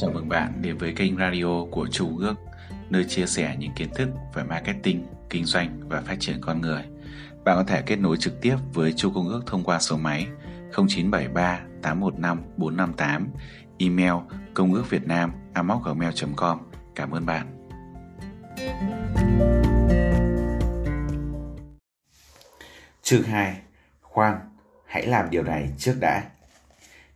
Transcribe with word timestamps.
Chào 0.00 0.10
mừng 0.10 0.28
bạn 0.28 0.52
đến 0.62 0.78
với 0.78 0.92
kênh 0.96 1.16
radio 1.16 1.64
của 1.70 1.86
Chu 1.90 2.18
Ước, 2.18 2.34
nơi 2.90 3.04
chia 3.04 3.26
sẻ 3.26 3.56
những 3.58 3.72
kiến 3.76 3.88
thức 3.94 4.08
về 4.34 4.42
marketing, 4.42 5.06
kinh 5.30 5.44
doanh 5.44 5.80
và 5.88 6.00
phát 6.00 6.16
triển 6.20 6.38
con 6.40 6.60
người. 6.60 6.82
Bạn 7.44 7.56
có 7.56 7.64
thể 7.64 7.82
kết 7.82 7.96
nối 7.96 8.16
trực 8.16 8.40
tiếp 8.40 8.56
với 8.74 8.92
Chu 8.92 9.10
Công 9.14 9.28
Ước 9.28 9.42
thông 9.46 9.64
qua 9.64 9.78
số 9.78 9.96
máy 9.96 10.26
0973 10.72 11.60
815 11.82 12.42
458, 12.56 13.28
email 13.78 14.12
công 14.54 14.74
ước 14.74 14.90
việt 14.90 15.06
nam 15.06 15.32
gmail.com. 15.54 16.58
Cảm 16.94 17.10
ơn 17.10 17.26
bạn. 17.26 17.46
Chương 23.02 23.22
2 23.22 23.56
Khoan, 24.02 24.38
hãy 24.86 25.06
làm 25.06 25.30
điều 25.30 25.42
này 25.42 25.70
trước 25.78 25.94
đã. 26.00 26.22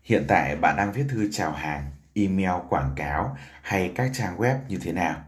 Hiện 0.03 0.25
tại 0.29 0.57
bạn 0.57 0.77
đang 0.77 0.93
viết 0.93 1.05
thư 1.09 1.29
chào 1.33 1.53
hàng, 1.53 1.91
email 2.15 2.63
quảng 2.69 2.93
cáo 2.97 3.37
hay 3.63 3.93
các 3.95 4.11
trang 4.15 4.39
web 4.39 4.57
như 4.69 4.79
thế 4.83 4.93
nào? 4.93 5.25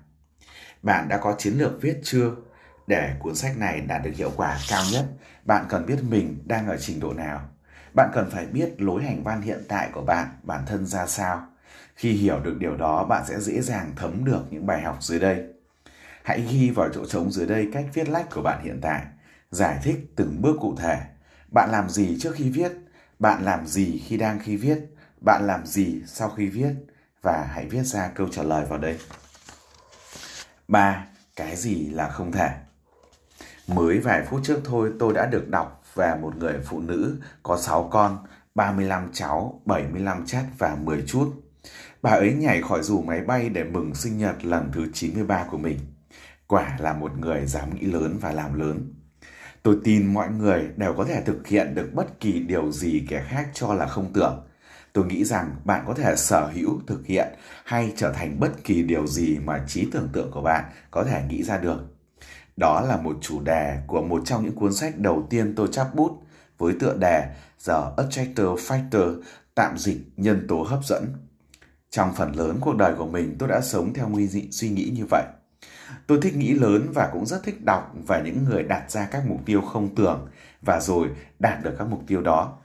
Bạn 0.82 1.08
đã 1.08 1.18
có 1.18 1.34
chiến 1.38 1.52
lược 1.58 1.82
viết 1.82 2.00
chưa? 2.02 2.30
Để 2.86 3.14
cuốn 3.18 3.34
sách 3.34 3.58
này 3.58 3.80
đạt 3.80 4.02
được 4.02 4.12
hiệu 4.16 4.30
quả 4.36 4.58
cao 4.68 4.82
nhất, 4.92 5.04
bạn 5.44 5.64
cần 5.68 5.86
biết 5.86 5.98
mình 6.08 6.38
đang 6.46 6.68
ở 6.68 6.76
trình 6.76 7.00
độ 7.00 7.12
nào. 7.12 7.40
Bạn 7.94 8.10
cần 8.14 8.30
phải 8.30 8.46
biết 8.46 8.82
lối 8.82 9.02
hành 9.02 9.22
văn 9.22 9.42
hiện 9.42 9.62
tại 9.68 9.88
của 9.92 10.02
bạn, 10.02 10.28
bản 10.42 10.66
thân 10.66 10.86
ra 10.86 11.06
sao. 11.06 11.46
Khi 11.94 12.12
hiểu 12.12 12.40
được 12.40 12.56
điều 12.58 12.76
đó, 12.76 13.04
bạn 13.04 13.24
sẽ 13.26 13.40
dễ 13.40 13.60
dàng 13.60 13.92
thấm 13.96 14.24
được 14.24 14.42
những 14.50 14.66
bài 14.66 14.82
học 14.82 14.96
dưới 15.00 15.20
đây. 15.20 15.44
Hãy 16.22 16.40
ghi 16.50 16.70
vào 16.70 16.88
chỗ 16.94 17.06
trống 17.06 17.32
dưới 17.32 17.46
đây 17.46 17.68
cách 17.72 17.86
viết 17.94 18.08
lách 18.08 18.30
của 18.30 18.42
bạn 18.42 18.64
hiện 18.64 18.78
tại. 18.82 19.02
Giải 19.50 19.78
thích 19.82 20.12
từng 20.16 20.42
bước 20.42 20.56
cụ 20.60 20.76
thể. 20.76 21.00
Bạn 21.48 21.70
làm 21.70 21.88
gì 21.88 22.18
trước 22.20 22.34
khi 22.34 22.50
viết? 22.50 22.72
Bạn 23.18 23.44
làm 23.44 23.66
gì 23.66 24.02
khi 24.06 24.16
đang 24.16 24.38
khi 24.38 24.56
viết? 24.56 24.78
Bạn 25.24 25.46
làm 25.46 25.66
gì 25.66 26.02
sau 26.06 26.28
khi 26.28 26.48
viết? 26.48 26.72
Và 27.22 27.48
hãy 27.52 27.66
viết 27.66 27.82
ra 27.82 28.08
câu 28.14 28.28
trả 28.28 28.42
lời 28.42 28.66
vào 28.68 28.78
đây. 28.78 28.98
3. 30.68 31.06
Cái 31.36 31.56
gì 31.56 31.90
là 31.90 32.08
không 32.08 32.32
thể? 32.32 32.50
Mới 33.66 33.98
vài 33.98 34.24
phút 34.30 34.40
trước 34.44 34.60
thôi 34.64 34.92
tôi 34.98 35.14
đã 35.14 35.26
được 35.26 35.48
đọc 35.48 35.82
về 35.94 36.14
một 36.20 36.36
người 36.36 36.54
phụ 36.64 36.80
nữ 36.80 37.16
có 37.42 37.58
6 37.58 37.88
con, 37.92 38.26
35 38.54 39.10
cháu, 39.12 39.60
75 39.64 40.26
chát 40.26 40.44
và 40.58 40.74
10 40.74 41.04
chút. 41.06 41.32
Bà 42.02 42.10
ấy 42.10 42.32
nhảy 42.32 42.62
khỏi 42.62 42.82
dù 42.82 43.02
máy 43.02 43.20
bay 43.20 43.48
để 43.48 43.64
mừng 43.64 43.94
sinh 43.94 44.18
nhật 44.18 44.44
lần 44.44 44.70
thứ 44.72 44.86
93 44.92 45.46
của 45.50 45.58
mình. 45.58 45.78
Quả 46.46 46.76
là 46.78 46.92
một 46.92 47.18
người 47.18 47.46
dám 47.46 47.74
nghĩ 47.74 47.86
lớn 47.86 48.18
và 48.20 48.32
làm 48.32 48.60
lớn. 48.60 48.94
Tôi 49.62 49.78
tin 49.84 50.14
mọi 50.14 50.30
người 50.30 50.68
đều 50.76 50.94
có 50.94 51.04
thể 51.04 51.22
thực 51.26 51.46
hiện 51.46 51.74
được 51.74 51.90
bất 51.94 52.20
kỳ 52.20 52.40
điều 52.40 52.72
gì 52.72 53.06
kẻ 53.08 53.24
khác 53.28 53.48
cho 53.54 53.74
là 53.74 53.86
không 53.86 54.12
tưởng. 54.12 54.46
Tôi 54.94 55.06
nghĩ 55.06 55.24
rằng 55.24 55.56
bạn 55.64 55.84
có 55.86 55.94
thể 55.94 56.16
sở 56.16 56.50
hữu, 56.54 56.80
thực 56.86 57.06
hiện 57.06 57.28
hay 57.64 57.92
trở 57.96 58.12
thành 58.12 58.40
bất 58.40 58.64
kỳ 58.64 58.82
điều 58.82 59.06
gì 59.06 59.38
mà 59.38 59.64
trí 59.66 59.88
tưởng 59.92 60.08
tượng 60.12 60.30
của 60.30 60.42
bạn 60.42 60.64
có 60.90 61.04
thể 61.04 61.22
nghĩ 61.28 61.42
ra 61.42 61.58
được. 61.58 61.78
Đó 62.56 62.80
là 62.80 62.96
một 62.96 63.16
chủ 63.20 63.40
đề 63.40 63.78
của 63.86 64.02
một 64.02 64.22
trong 64.24 64.44
những 64.44 64.54
cuốn 64.54 64.74
sách 64.74 64.98
đầu 64.98 65.26
tiên 65.30 65.54
tôi 65.56 65.68
chắp 65.72 65.94
bút 65.94 66.22
với 66.58 66.74
tựa 66.80 66.96
đề 66.96 67.34
The 67.66 67.74
Attractor 67.96 68.60
Factor, 68.60 69.22
tạm 69.54 69.78
dịch 69.78 69.98
nhân 70.16 70.46
tố 70.48 70.62
hấp 70.62 70.84
dẫn. 70.84 71.04
Trong 71.90 72.14
phần 72.14 72.36
lớn 72.36 72.58
cuộc 72.60 72.76
đời 72.76 72.94
của 72.98 73.06
mình 73.06 73.36
tôi 73.38 73.48
đã 73.48 73.60
sống 73.60 73.94
theo 73.94 74.08
nguy 74.08 74.28
dị 74.28 74.48
suy 74.50 74.68
nghĩ 74.68 74.92
như 74.96 75.04
vậy. 75.10 75.24
Tôi 76.06 76.18
thích 76.22 76.36
nghĩ 76.36 76.54
lớn 76.54 76.86
và 76.94 77.10
cũng 77.12 77.26
rất 77.26 77.42
thích 77.44 77.64
đọc 77.64 77.94
về 78.08 78.22
những 78.24 78.44
người 78.44 78.62
đặt 78.62 78.90
ra 78.90 79.08
các 79.10 79.22
mục 79.28 79.40
tiêu 79.46 79.60
không 79.60 79.94
tưởng 79.94 80.28
và 80.62 80.80
rồi 80.80 81.08
đạt 81.38 81.62
được 81.62 81.74
các 81.78 81.88
mục 81.88 82.02
tiêu 82.06 82.20
đó. 82.20 82.58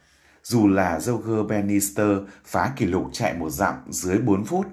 Dù 0.49 0.67
là 0.67 0.99
Roger 0.99 1.47
Bannister 1.49 2.17
phá 2.45 2.73
kỷ 2.75 2.85
lục 2.85 3.09
chạy 3.13 3.33
một 3.33 3.49
dặm 3.49 3.75
dưới 3.89 4.17
4 4.17 4.45
phút, 4.45 4.65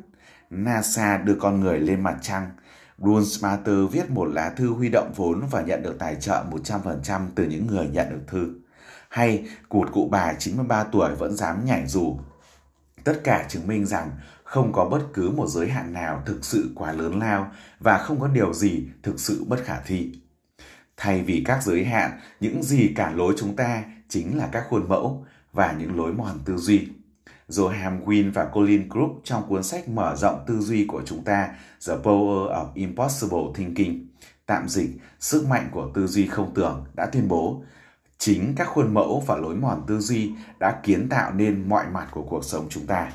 NASA 0.50 1.18
đưa 1.18 1.34
con 1.34 1.60
người 1.60 1.80
lên 1.80 2.00
mặt 2.00 2.16
trăng, 2.22 2.50
Bruce 2.98 3.28
Smarter 3.28 3.92
viết 3.92 4.10
một 4.10 4.24
lá 4.24 4.50
thư 4.50 4.68
huy 4.68 4.88
động 4.88 5.12
vốn 5.16 5.42
và 5.50 5.62
nhận 5.62 5.82
được 5.82 5.96
tài 5.98 6.16
trợ 6.20 6.44
100% 6.50 7.20
từ 7.34 7.44
những 7.44 7.66
người 7.66 7.88
nhận 7.88 8.10
được 8.10 8.20
thư. 8.26 8.54
Hay 9.08 9.48
cụt 9.68 9.92
cụ 9.92 10.08
bà 10.10 10.34
93 10.38 10.84
tuổi 10.84 11.14
vẫn 11.14 11.36
dám 11.36 11.64
nhảy 11.64 11.86
dù. 11.86 12.18
Tất 13.04 13.20
cả 13.24 13.46
chứng 13.48 13.66
minh 13.66 13.86
rằng 13.86 14.10
không 14.44 14.72
có 14.72 14.84
bất 14.84 15.02
cứ 15.14 15.30
một 15.30 15.48
giới 15.48 15.68
hạn 15.68 15.92
nào 15.92 16.22
thực 16.26 16.44
sự 16.44 16.70
quá 16.74 16.92
lớn 16.92 17.18
lao 17.18 17.52
và 17.80 17.98
không 17.98 18.20
có 18.20 18.28
điều 18.28 18.54
gì 18.54 18.88
thực 19.02 19.20
sự 19.20 19.44
bất 19.48 19.64
khả 19.64 19.80
thi. 19.86 20.12
Thay 20.96 21.22
vì 21.22 21.42
các 21.46 21.62
giới 21.62 21.84
hạn, 21.84 22.10
những 22.40 22.62
gì 22.62 22.92
cản 22.96 23.16
lối 23.16 23.34
chúng 23.38 23.56
ta 23.56 23.82
chính 24.08 24.38
là 24.38 24.48
các 24.52 24.64
khuôn 24.68 24.88
mẫu 24.88 25.26
và 25.56 25.72
những 25.78 25.96
lối 25.96 26.12
mòn 26.12 26.38
tư 26.44 26.56
duy. 26.56 26.88
Johan 27.48 28.04
Win 28.04 28.32
và 28.32 28.44
Colin 28.44 28.88
Group 28.88 29.20
trong 29.24 29.48
cuốn 29.48 29.62
sách 29.62 29.88
mở 29.88 30.16
rộng 30.16 30.44
tư 30.46 30.60
duy 30.60 30.84
của 30.88 31.02
chúng 31.06 31.24
ta 31.24 31.48
The 31.86 31.94
Power 31.94 32.48
of 32.48 32.66
Impossible 32.74 33.44
Thinking, 33.54 34.06
tạm 34.46 34.68
dịch 34.68 34.90
Sức 35.20 35.46
mạnh 35.48 35.68
của 35.72 35.90
tư 35.94 36.06
duy 36.06 36.26
không 36.26 36.54
tưởng 36.54 36.84
đã 36.94 37.06
tuyên 37.06 37.28
bố 37.28 37.62
chính 38.18 38.54
các 38.56 38.68
khuôn 38.68 38.94
mẫu 38.94 39.22
và 39.26 39.36
lối 39.36 39.56
mòn 39.56 39.84
tư 39.86 40.00
duy 40.00 40.32
đã 40.58 40.80
kiến 40.82 41.08
tạo 41.08 41.32
nên 41.32 41.68
mọi 41.68 41.86
mặt 41.86 42.08
của 42.10 42.22
cuộc 42.22 42.44
sống 42.44 42.66
chúng 42.70 42.86
ta. 42.86 43.12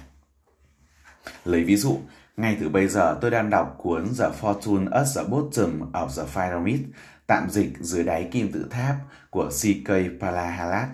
Lấy 1.46 1.64
ví 1.64 1.76
dụ, 1.76 2.00
ngay 2.38 2.58
từ 2.60 2.70
bây 2.70 2.88
giờ 2.88 3.18
tôi 3.22 3.32
đang 3.32 3.50
đọc 3.50 3.76
cuốn 3.78 4.06
The 4.20 4.30
Fortune 4.42 4.92
at 4.92 5.08
the 5.16 5.24
Bottom 5.24 5.92
of 5.92 6.08
the 6.18 6.24
Pyramid, 6.36 6.80
tạm 7.28 7.50
dịch 7.50 7.78
dưới 7.80 8.04
đáy 8.04 8.30
kim 8.32 8.52
tự 8.52 8.68
tháp 8.70 8.96
của 9.30 9.50
C.K. 9.50 9.90
Palahalat 10.22 10.88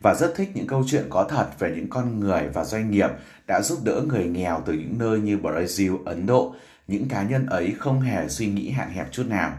và 0.00 0.14
rất 0.14 0.32
thích 0.36 0.50
những 0.54 0.66
câu 0.66 0.84
chuyện 0.86 1.06
có 1.10 1.26
thật 1.30 1.46
về 1.58 1.72
những 1.76 1.88
con 1.90 2.20
người 2.20 2.48
và 2.54 2.64
doanh 2.64 2.90
nghiệp 2.90 3.10
đã 3.46 3.62
giúp 3.62 3.78
đỡ 3.84 4.02
người 4.08 4.24
nghèo 4.24 4.62
từ 4.66 4.72
những 4.72 4.94
nơi 4.98 5.20
như 5.20 5.38
Brazil, 5.38 6.04
Ấn 6.04 6.26
Độ. 6.26 6.54
Những 6.88 7.08
cá 7.08 7.22
nhân 7.22 7.46
ấy 7.46 7.74
không 7.78 8.00
hề 8.00 8.28
suy 8.28 8.46
nghĩ 8.46 8.70
hạn 8.70 8.90
hẹp 8.90 9.12
chút 9.12 9.26
nào. 9.28 9.52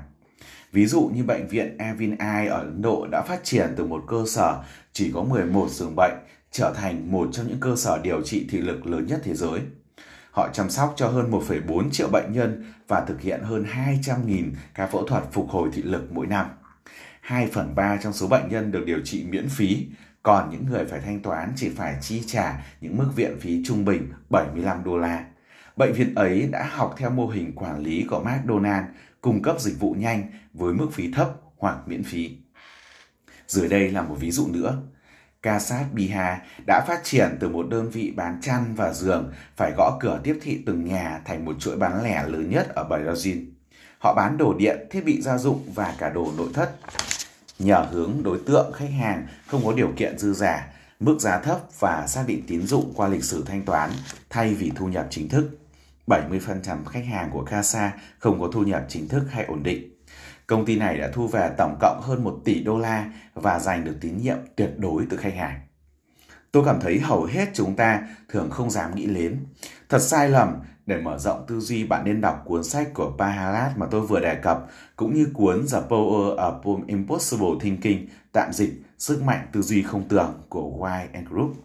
Ví 0.72 0.86
dụ 0.86 1.12
như 1.16 1.24
bệnh 1.24 1.48
viện 1.48 1.78
Avinai 1.78 2.48
ở 2.48 2.58
Ấn 2.58 2.82
Độ 2.82 3.08
đã 3.12 3.22
phát 3.22 3.44
triển 3.44 3.74
từ 3.76 3.86
một 3.86 4.04
cơ 4.08 4.24
sở 4.28 4.64
chỉ 4.94 5.12
có 5.14 5.24
11 5.24 5.70
giường 5.70 5.96
bệnh 5.96 6.14
trở 6.52 6.74
thành 6.74 7.12
một 7.12 7.30
trong 7.32 7.48
những 7.48 7.60
cơ 7.60 7.76
sở 7.76 8.00
điều 8.04 8.22
trị 8.22 8.48
thị 8.50 8.58
lực 8.58 8.88
lớn 8.88 9.06
nhất 9.08 9.20
thế 9.24 9.34
giới. 9.34 9.60
Họ 10.32 10.50
chăm 10.54 10.70
sóc 10.70 10.94
cho 10.98 11.08
hơn 11.08 11.32
1,4 11.32 11.90
triệu 11.92 12.08
bệnh 12.10 12.34
nhân 12.34 12.74
và 12.88 13.06
thực 13.08 13.22
hiện 13.22 13.42
hơn 13.44 13.66
200.000 14.04 14.52
ca 14.74 14.88
phẫu 14.88 15.08
thuật 15.08 15.24
phục 15.32 15.50
hồi 15.50 15.70
thị 15.74 15.82
lực 15.82 16.12
mỗi 16.12 16.28
năm. 16.28 16.46
2 17.22 17.48
phần 17.48 17.76
3 17.76 17.98
trong 18.04 18.14
số 18.14 18.28
bệnh 18.28 18.50
nhân 18.50 18.72
được 18.72 18.86
điều 18.86 19.00
trị 19.04 19.26
miễn 19.30 19.50
phí, 19.50 19.88
còn 20.24 20.50
những 20.52 20.66
người 20.66 20.86
phải 20.86 21.00
thanh 21.00 21.20
toán 21.20 21.54
chỉ 21.56 21.70
phải 21.70 21.96
chi 22.02 22.24
trả 22.28 22.66
những 22.82 22.98
mức 22.98 23.12
viện 23.16 23.38
phí 23.40 23.64
trung 23.66 23.86
bình 23.86 24.12
75 24.30 24.84
đô 24.84 24.98
la. 24.98 25.26
Bệnh 25.76 25.94
viện 25.94 26.16
ấy 26.16 26.50
đã 26.52 26.70
học 26.72 26.96
theo 26.98 27.10
mô 27.10 27.28
hình 27.28 27.56
quản 27.56 27.80
lý 27.80 28.06
của 28.10 28.20
McDonald, 28.20 28.86
cung 29.22 29.42
cấp 29.42 29.60
dịch 29.60 29.80
vụ 29.80 29.94
nhanh 29.94 30.24
với 30.54 30.74
mức 30.74 30.88
phí 30.94 31.12
thấp 31.12 31.30
hoặc 31.58 31.78
miễn 31.86 32.04
phí. 32.04 32.38
Dưới 33.48 33.68
đây 33.68 33.92
là 33.92 34.02
một 34.02 34.16
ví 34.20 34.32
dụ 34.32 34.48
nữa. 34.48 34.82
Kasat 35.42 35.94
Biha 35.94 36.42
đã 36.68 36.86
phát 36.88 37.00
triển 37.04 37.38
từ 37.40 37.50
một 37.50 37.70
đơn 37.70 37.90
vị 37.90 38.14
bán 38.16 38.42
chăn 38.42 38.76
và 38.76 38.94
giường 38.94 39.34
phải 39.56 39.72
gõ 39.78 39.98
cửa 40.00 40.20
tiếp 40.24 40.40
thị 40.42 40.64
từng 40.66 40.86
nhà 40.86 41.22
thành 41.26 41.46
một 41.46 41.56
chuỗi 41.60 41.78
bán 41.78 42.04
lẻ 42.04 42.28
lớn 42.28 42.50
nhất 42.50 42.68
ở 42.76 42.88
Brazil. 42.90 43.46
Họ 44.00 44.14
bán 44.14 44.38
đồ 44.38 44.54
điện, 44.54 44.88
thiết 44.92 45.06
bị 45.06 45.22
gia 45.22 45.38
dụng 45.38 45.72
và 45.76 45.96
cả 45.98 46.10
đồ 46.10 46.34
nội 46.38 46.50
thất. 46.54 46.72
Nhờ 47.60 47.88
hướng 47.92 48.24
đối 48.24 48.40
tượng 48.46 48.72
khách 48.74 48.92
hàng 49.00 49.28
không 49.48 49.66
có 49.66 49.74
điều 49.74 49.92
kiện 49.98 50.18
dư 50.18 50.34
giả, 50.34 50.68
mức 51.00 51.18
giá 51.20 51.40
thấp 51.40 51.60
và 51.80 52.08
xác 52.08 52.24
định 52.28 52.44
tín 52.48 52.68
dụng 52.68 52.94
qua 52.96 53.08
lịch 53.08 53.24
sử 53.24 53.44
thanh 53.48 53.62
toán 53.66 53.90
thay 54.30 54.54
vì 54.54 54.72
thu 54.76 54.88
nhập 54.88 55.08
chính 55.10 55.30
thức. 55.30 55.50
70% 56.08 56.86
khách 56.86 57.06
hàng 57.06 57.30
của 57.32 57.44
Casa 57.44 57.94
không 58.20 58.40
có 58.40 58.50
thu 58.54 58.64
nhập 58.64 58.86
chính 58.90 59.08
thức 59.08 59.24
hay 59.30 59.46
ổn 59.46 59.64
định. 59.64 59.94
Công 60.48 60.66
ty 60.66 60.76
này 60.76 60.98
đã 60.98 61.10
thu 61.14 61.28
về 61.28 61.50
tổng 61.58 61.78
cộng 61.80 62.02
hơn 62.04 62.24
1 62.24 62.42
tỷ 62.46 62.64
đô 62.64 62.80
la 62.80 63.12
và 63.34 63.60
giành 63.60 63.86
được 63.86 63.98
tín 64.02 64.18
nhiệm 64.18 64.38
tuyệt 64.56 64.74
đối 64.78 65.06
từ 65.10 65.18
khách 65.18 65.36
hàng. 65.36 65.60
Tôi 66.52 66.66
cảm 66.66 66.80
thấy 66.82 67.00
hầu 67.00 67.24
hết 67.24 67.50
chúng 67.54 67.76
ta 67.76 68.08
thường 68.30 68.50
không 68.50 68.70
dám 68.70 68.96
nghĩ 68.96 69.06
đến. 69.06 69.46
Thật 69.90 70.00
sai 70.00 70.30
lầm, 70.30 70.60
để 70.88 70.98
mở 70.98 71.18
rộng 71.18 71.46
tư 71.48 71.60
duy 71.60 71.84
bạn 71.84 72.06
nên 72.06 72.22
đọc 72.22 72.44
cuốn 72.46 72.64
sách 72.64 72.94
của 72.94 73.16
Pahalat 73.18 73.78
mà 73.78 73.86
tôi 73.92 74.02
vừa 74.02 74.20
đề 74.20 74.36
cập, 74.36 74.68
cũng 74.96 75.14
như 75.14 75.28
cuốn 75.34 75.66
The 75.72 75.80
Power 75.90 76.36
of 76.36 76.84
Impossible 76.88 77.48
Thinking, 77.62 78.08
tạm 78.32 78.54
dịch 78.54 78.82
Sức 78.98 79.24
mạnh 79.24 79.48
tư 79.52 79.62
duy 79.62 79.84
không 79.84 80.08
tưởng 80.08 80.42
của 80.50 80.72
Why 80.80 81.06
and 81.14 81.28
Group. 81.28 81.56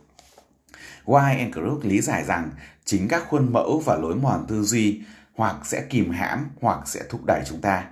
Why 1.04 1.38
and 1.38 1.54
Group 1.54 1.84
lý 1.84 2.00
giải 2.00 2.24
rằng 2.24 2.50
chính 2.84 3.08
các 3.08 3.22
khuôn 3.28 3.52
mẫu 3.52 3.82
và 3.84 3.96
lối 3.96 4.14
mòn 4.14 4.44
tư 4.48 4.62
duy 4.62 5.02
hoặc 5.34 5.56
sẽ 5.66 5.82
kìm 5.90 6.10
hãm 6.10 6.46
hoặc 6.60 6.88
sẽ 6.88 7.00
thúc 7.10 7.20
đẩy 7.26 7.42
chúng 7.46 7.60
ta. 7.60 7.84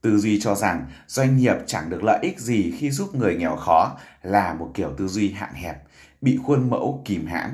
Tư 0.00 0.18
duy 0.18 0.40
cho 0.40 0.54
rằng 0.54 0.86
doanh 1.06 1.36
nghiệp 1.36 1.56
chẳng 1.66 1.90
được 1.90 2.02
lợi 2.02 2.18
ích 2.22 2.40
gì 2.40 2.74
khi 2.78 2.90
giúp 2.90 3.14
người 3.14 3.36
nghèo 3.36 3.56
khó 3.56 3.98
là 4.22 4.54
một 4.54 4.70
kiểu 4.74 4.92
tư 4.96 5.08
duy 5.08 5.30
hạn 5.30 5.54
hẹp, 5.54 5.82
bị 6.20 6.38
khuôn 6.44 6.70
mẫu 6.70 7.02
kìm 7.04 7.26
hãm. 7.26 7.50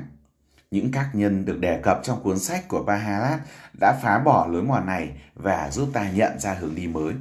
Những 0.71 0.91
các 0.91 1.09
nhân 1.13 1.45
được 1.45 1.59
đề 1.59 1.79
cập 1.83 1.99
trong 2.03 2.23
cuốn 2.23 2.39
sách 2.39 2.67
của 2.67 2.83
Bahalat 2.83 3.39
đã 3.79 3.99
phá 4.01 4.19
bỏ 4.19 4.47
lối 4.47 4.63
mòn 4.63 4.85
này 4.85 5.11
và 5.35 5.71
giúp 5.71 5.89
ta 5.93 6.11
nhận 6.11 6.39
ra 6.39 6.53
hướng 6.53 6.75
đi 6.75 6.87
mới. 6.87 7.13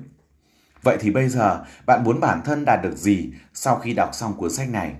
Vậy 0.82 0.96
thì 1.00 1.10
bây 1.10 1.28
giờ, 1.28 1.64
bạn 1.86 2.04
muốn 2.04 2.20
bản 2.20 2.40
thân 2.44 2.64
đạt 2.64 2.80
được 2.82 2.96
gì 2.96 3.32
sau 3.54 3.76
khi 3.76 3.94
đọc 3.94 4.10
xong 4.12 4.36
cuốn 4.36 4.50
sách 4.50 4.68
này? 4.68 4.94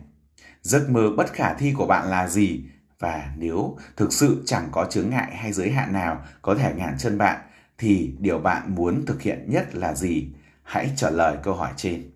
Giấc 0.63 0.91
mơ 0.91 1.11
bất 1.17 1.33
khả 1.33 1.55
thi 1.55 1.75
của 1.77 1.87
bạn 1.87 2.11
là 2.11 2.29
gì 2.29 2.65
Và 2.99 3.33
nếu 3.37 3.77
thực 3.97 4.13
sự 4.13 4.43
chẳng 4.47 4.69
có 4.73 4.87
chướng 4.91 5.11
ngại 5.11 5.37
hay 5.37 5.53
giới 5.53 5.71
hạn 5.71 5.93
nào 5.93 6.23
có 6.43 6.55
thể 6.55 6.75
ngàn 6.77 6.95
chân 6.99 7.19
bạn, 7.19 7.41
thì 7.79 8.15
điều 8.19 8.39
bạn 8.39 8.75
muốn 8.75 9.07
thực 9.07 9.23
hiện 9.23 9.45
nhất 9.49 9.75
là 9.75 9.95
gì? 9.95 10.33
Hãy 10.63 10.91
trả 10.97 11.11
lời 11.11 11.37
câu 11.43 11.55
hỏi 11.55 11.73
trên. 11.77 12.11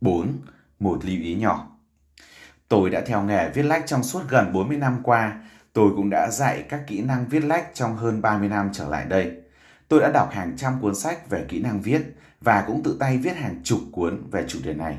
4. 0.00 0.38
Một 0.78 1.04
lưu 1.04 1.22
ý 1.22 1.34
nhỏ. 1.34 1.73
Tôi 2.68 2.90
đã 2.90 3.02
theo 3.06 3.22
nghề 3.22 3.50
viết 3.50 3.62
lách 3.62 3.86
trong 3.86 4.02
suốt 4.02 4.20
gần 4.28 4.52
40 4.52 4.76
năm 4.76 5.00
qua. 5.02 5.40
Tôi 5.72 5.92
cũng 5.96 6.10
đã 6.10 6.30
dạy 6.30 6.64
các 6.68 6.80
kỹ 6.86 7.02
năng 7.02 7.28
viết 7.28 7.44
lách 7.44 7.74
trong 7.74 7.96
hơn 7.96 8.22
30 8.22 8.48
năm 8.48 8.70
trở 8.72 8.88
lại 8.88 9.04
đây. 9.04 9.32
Tôi 9.88 10.00
đã 10.00 10.10
đọc 10.14 10.30
hàng 10.32 10.56
trăm 10.56 10.80
cuốn 10.80 10.94
sách 10.94 11.30
về 11.30 11.44
kỹ 11.48 11.62
năng 11.62 11.80
viết 11.80 12.02
và 12.40 12.64
cũng 12.66 12.82
tự 12.82 12.96
tay 13.00 13.18
viết 13.18 13.36
hàng 13.36 13.60
chục 13.64 13.80
cuốn 13.92 14.30
về 14.30 14.44
chủ 14.48 14.58
đề 14.64 14.74
này. 14.74 14.98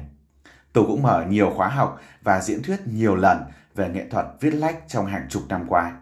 Tôi 0.74 0.86
cũng 0.88 1.04
mở 1.04 1.26
nhiều 1.30 1.54
khóa 1.56 1.68
học 1.68 2.00
và 2.22 2.42
diễn 2.42 2.64
thuyết 2.64 2.88
nhiều 2.88 3.16
lần 3.16 3.44
về 3.76 3.90
nghệ 3.90 4.06
thuật 4.10 4.26
viết 4.40 4.52
lách 4.52 4.76
trong 4.88 5.06
hàng 5.06 5.26
chục 5.30 5.44
năm 5.50 5.66
qua. 5.68 5.98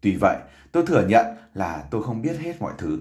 Tuy 0.00 0.16
vậy, 0.16 0.36
tôi 0.72 0.86
thừa 0.86 1.06
nhận 1.06 1.26
là 1.54 1.84
tôi 1.90 2.02
không 2.02 2.22
biết 2.22 2.36
hết 2.40 2.60
mọi 2.60 2.72
thứ. 2.78 3.00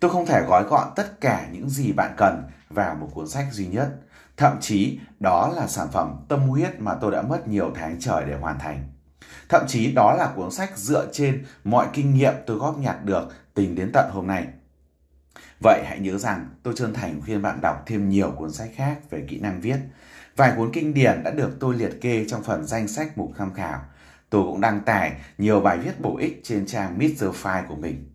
Tôi 0.00 0.10
không 0.10 0.26
thể 0.26 0.42
gói 0.48 0.64
gọn 0.64 0.88
tất 0.96 1.20
cả 1.20 1.46
những 1.52 1.70
gì 1.70 1.92
bạn 1.92 2.14
cần 2.16 2.42
vào 2.68 2.94
một 2.94 3.08
cuốn 3.14 3.28
sách 3.28 3.46
duy 3.52 3.66
nhất. 3.66 3.88
Thậm 4.40 4.56
chí 4.60 4.98
đó 5.18 5.52
là 5.56 5.66
sản 5.66 5.88
phẩm 5.92 6.16
tâm 6.28 6.40
huyết 6.40 6.80
mà 6.80 6.94
tôi 6.94 7.12
đã 7.12 7.22
mất 7.22 7.48
nhiều 7.48 7.72
tháng 7.74 7.96
trời 8.00 8.24
để 8.26 8.38
hoàn 8.38 8.58
thành. 8.58 8.88
Thậm 9.48 9.64
chí 9.68 9.92
đó 9.92 10.14
là 10.18 10.32
cuốn 10.36 10.50
sách 10.50 10.78
dựa 10.78 11.08
trên 11.12 11.44
mọi 11.64 11.86
kinh 11.92 12.14
nghiệm 12.14 12.34
tôi 12.46 12.56
góp 12.56 12.78
nhặt 12.78 13.04
được 13.04 13.28
tính 13.54 13.74
đến 13.74 13.90
tận 13.92 14.10
hôm 14.12 14.26
nay. 14.26 14.46
Vậy 15.62 15.82
hãy 15.86 15.98
nhớ 15.98 16.18
rằng 16.18 16.48
tôi 16.62 16.74
chân 16.76 16.94
thành 16.94 17.20
khuyên 17.24 17.42
bạn 17.42 17.60
đọc 17.60 17.82
thêm 17.86 18.08
nhiều 18.08 18.30
cuốn 18.36 18.52
sách 18.52 18.70
khác 18.74 18.98
về 19.10 19.24
kỹ 19.28 19.40
năng 19.40 19.60
viết. 19.60 19.76
Vài 20.36 20.52
cuốn 20.56 20.70
kinh 20.72 20.94
điển 20.94 21.22
đã 21.24 21.30
được 21.30 21.56
tôi 21.60 21.74
liệt 21.74 22.00
kê 22.00 22.24
trong 22.28 22.42
phần 22.42 22.66
danh 22.66 22.88
sách 22.88 23.18
mục 23.18 23.32
tham 23.38 23.54
khảo. 23.54 23.80
Tôi 24.30 24.42
cũng 24.42 24.60
đăng 24.60 24.80
tải 24.80 25.12
nhiều 25.38 25.60
bài 25.60 25.78
viết 25.78 26.00
bổ 26.00 26.16
ích 26.16 26.40
trên 26.44 26.66
trang 26.66 26.98
Mr. 26.98 27.24
File 27.42 27.66
của 27.68 27.76
mình. 27.76 28.10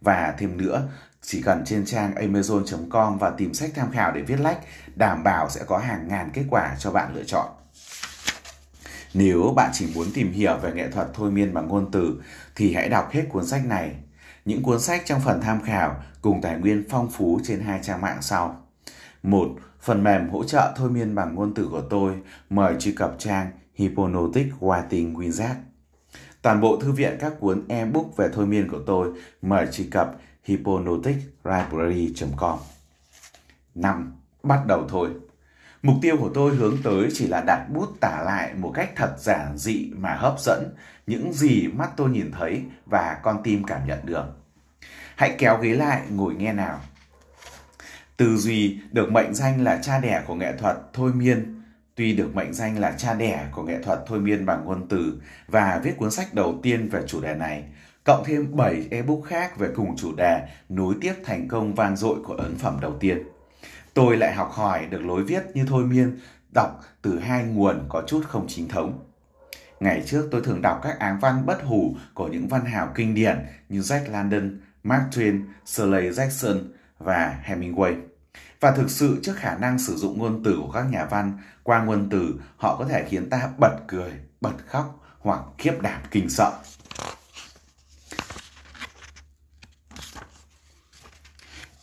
Và 0.00 0.34
thêm 0.38 0.56
nữa, 0.56 0.88
chỉ 1.22 1.42
cần 1.42 1.64
trên 1.64 1.86
trang 1.86 2.14
amazon.com 2.14 3.18
và 3.18 3.30
tìm 3.30 3.54
sách 3.54 3.70
tham 3.74 3.90
khảo 3.90 4.12
để 4.12 4.22
viết 4.22 4.40
lách, 4.40 4.58
đảm 4.94 5.24
bảo 5.24 5.50
sẽ 5.50 5.64
có 5.66 5.78
hàng 5.78 6.08
ngàn 6.08 6.30
kết 6.32 6.44
quả 6.50 6.76
cho 6.78 6.90
bạn 6.90 7.14
lựa 7.14 7.24
chọn. 7.24 7.46
Nếu 9.14 9.52
bạn 9.56 9.70
chỉ 9.74 9.86
muốn 9.94 10.06
tìm 10.14 10.32
hiểu 10.32 10.56
về 10.62 10.72
nghệ 10.72 10.90
thuật 10.90 11.08
thôi 11.14 11.30
miên 11.30 11.54
bằng 11.54 11.68
ngôn 11.68 11.90
từ 11.90 12.22
thì 12.54 12.74
hãy 12.74 12.88
đọc 12.88 13.10
hết 13.10 13.24
cuốn 13.28 13.46
sách 13.46 13.66
này. 13.66 13.96
Những 14.44 14.62
cuốn 14.62 14.80
sách 14.80 15.02
trong 15.04 15.20
phần 15.20 15.40
tham 15.40 15.62
khảo 15.62 16.02
cùng 16.22 16.40
tài 16.42 16.58
nguyên 16.58 16.84
phong 16.90 17.10
phú 17.10 17.40
trên 17.44 17.60
hai 17.60 17.80
trang 17.82 18.00
mạng 18.00 18.18
sau. 18.20 18.66
một 19.22 19.48
Phần 19.80 20.04
mềm 20.04 20.28
hỗ 20.28 20.44
trợ 20.44 20.74
thôi 20.76 20.90
miên 20.90 21.14
bằng 21.14 21.34
ngôn 21.34 21.54
từ 21.54 21.68
của 21.70 21.82
tôi 21.90 22.14
mời 22.50 22.74
truy 22.78 22.92
cập 22.92 23.14
trang 23.18 23.50
Hypnotic 23.74 24.46
Writing 24.60 25.14
Wizard. 25.14 25.54
Toàn 26.42 26.60
bộ 26.60 26.76
thư 26.80 26.92
viện 26.92 27.16
các 27.20 27.32
cuốn 27.40 27.64
e-book 27.68 28.16
về 28.16 28.28
thôi 28.32 28.46
miên 28.46 28.70
của 28.70 28.80
tôi 28.86 29.08
mời 29.42 29.66
truy 29.72 29.84
cập 29.84 30.16
hypnoticlibrary.com 30.46 32.58
5. 33.74 34.12
Bắt 34.42 34.66
đầu 34.66 34.86
thôi. 34.88 35.10
Mục 35.82 35.96
tiêu 36.02 36.16
của 36.20 36.30
tôi 36.34 36.54
hướng 36.54 36.76
tới 36.84 37.08
chỉ 37.12 37.26
là 37.26 37.42
đặt 37.46 37.66
bút 37.72 37.88
tả 38.00 38.22
lại 38.24 38.54
một 38.54 38.72
cách 38.74 38.90
thật 38.96 39.14
giản 39.18 39.58
dị 39.58 39.90
mà 39.96 40.14
hấp 40.14 40.40
dẫn 40.40 40.74
những 41.06 41.32
gì 41.32 41.66
mắt 41.66 41.90
tôi 41.96 42.10
nhìn 42.10 42.30
thấy 42.38 42.62
và 42.86 43.20
con 43.22 43.40
tim 43.44 43.64
cảm 43.64 43.86
nhận 43.86 43.98
được. 44.04 44.24
Hãy 45.16 45.34
kéo 45.38 45.58
ghế 45.58 45.72
lại 45.72 46.02
ngồi 46.10 46.34
nghe 46.34 46.52
nào. 46.52 46.80
Tư 48.16 48.36
duy 48.36 48.80
được 48.92 49.12
mệnh 49.12 49.34
danh 49.34 49.64
là 49.64 49.78
cha 49.82 49.98
đẻ 49.98 50.22
của 50.26 50.34
nghệ 50.34 50.52
thuật 50.58 50.76
thôi 50.92 51.12
miên, 51.12 51.62
tuy 51.94 52.16
được 52.16 52.34
mệnh 52.34 52.54
danh 52.54 52.78
là 52.78 52.94
cha 52.98 53.14
đẻ 53.14 53.48
của 53.52 53.62
nghệ 53.62 53.82
thuật 53.82 53.98
thôi 54.06 54.20
miên 54.20 54.46
bằng 54.46 54.64
ngôn 54.64 54.88
từ 54.88 55.22
và 55.46 55.80
viết 55.84 55.96
cuốn 55.96 56.10
sách 56.10 56.34
đầu 56.34 56.60
tiên 56.62 56.88
về 56.88 57.02
chủ 57.06 57.20
đề 57.20 57.34
này, 57.34 57.64
cộng 58.06 58.24
thêm 58.24 58.56
7 58.56 58.88
ebook 58.90 59.24
khác 59.24 59.58
về 59.58 59.68
cùng 59.76 59.96
chủ 59.96 60.14
đề 60.16 60.48
nối 60.68 60.94
tiếp 61.00 61.14
thành 61.24 61.48
công 61.48 61.74
vang 61.74 61.96
dội 61.96 62.18
của 62.24 62.34
ấn 62.34 62.58
phẩm 62.58 62.78
đầu 62.80 62.94
tiên. 63.00 63.22
Tôi 63.94 64.16
lại 64.16 64.34
học 64.34 64.50
hỏi 64.52 64.86
được 64.86 65.00
lối 65.00 65.24
viết 65.24 65.42
như 65.54 65.64
thôi 65.68 65.84
miên, 65.84 66.18
đọc 66.54 66.80
từ 67.02 67.18
hai 67.18 67.44
nguồn 67.44 67.86
có 67.88 68.02
chút 68.06 68.22
không 68.28 68.46
chính 68.48 68.68
thống. 68.68 69.04
Ngày 69.80 70.02
trước 70.06 70.28
tôi 70.30 70.40
thường 70.40 70.62
đọc 70.62 70.80
các 70.82 70.98
áng 70.98 71.18
văn 71.20 71.46
bất 71.46 71.62
hủ 71.62 71.96
của 72.14 72.28
những 72.28 72.48
văn 72.48 72.64
hào 72.64 72.92
kinh 72.94 73.14
điển 73.14 73.46
như 73.68 73.80
Jack 73.80 74.12
London, 74.12 74.60
Mark 74.82 75.02
Twain, 75.10 75.42
Shirley 75.64 76.10
Jackson 76.10 76.58
và 76.98 77.38
Hemingway. 77.44 78.00
Và 78.60 78.70
thực 78.70 78.90
sự 78.90 79.18
trước 79.22 79.36
khả 79.36 79.56
năng 79.58 79.78
sử 79.78 79.96
dụng 79.96 80.18
ngôn 80.18 80.42
từ 80.44 80.58
của 80.62 80.70
các 80.72 80.84
nhà 80.90 81.04
văn, 81.10 81.38
qua 81.62 81.84
ngôn 81.84 82.08
từ 82.10 82.34
họ 82.56 82.76
có 82.78 82.84
thể 82.84 83.04
khiến 83.08 83.30
ta 83.30 83.48
bật 83.58 83.76
cười, 83.88 84.12
bật 84.40 84.54
khóc 84.66 85.00
hoặc 85.18 85.40
khiếp 85.58 85.82
đảm 85.82 86.00
kinh 86.10 86.28
sợ. 86.28 86.52